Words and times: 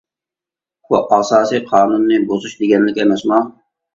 بۇ 0.93 1.01
ئاساسىي 1.17 1.61
قانۇننى 1.67 2.19
بۇزۇش 2.31 2.57
دېگەنلىك 2.63 3.01
ئەمەسمۇ؟! 3.03 3.43